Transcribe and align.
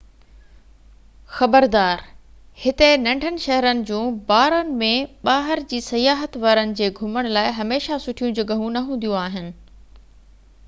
خبردار 1.39 1.99
هتي 2.61 2.87
ننڍن-شهرن 3.01 3.81
جون 3.89 4.07
بارن 4.31 4.71
۾ 4.83 4.89
ٻاهر 5.29 5.61
جي 5.73 5.81
سياحت 5.89 6.39
وارن 6.45 6.73
جي 6.81 6.89
گهمڻ 7.01 7.29
لاءِ 7.37 7.51
هميشه 7.59 7.99
سٺيون 8.07 8.33
جڳهيون 8.41 8.73
نه 8.79 8.83
هونديون 8.89 9.19
آهن 9.25 9.53